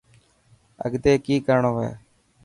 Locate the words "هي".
1.81-1.91